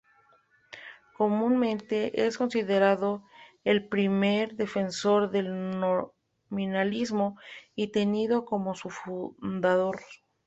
Comúnmente 1.15 2.25
es 2.25 2.35
considerado 2.39 3.23
el 3.63 3.87
primer 3.87 4.55
defensor 4.55 5.29
del 5.29 5.79
nominalismo 5.79 7.37
y 7.75 7.89
tenido 7.89 8.43
como 8.45 8.73
su 8.73 8.89
fundador. 8.89 9.99